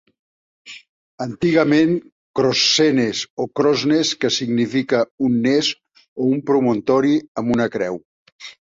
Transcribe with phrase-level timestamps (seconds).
[1.25, 1.93] Antigament
[2.39, 5.73] Crossenes o Crosnes que significa un "ness"
[6.17, 8.07] o un promontori amb una creu.